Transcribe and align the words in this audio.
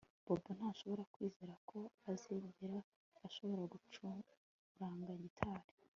Bobo 0.25 0.49
ntashobora 0.57 1.03
kwizera 1.13 1.53
ko 1.69 1.79
azigera 2.11 2.77
ashobora 3.27 3.63
gucuranga 3.73 5.11
gitari 5.23 5.67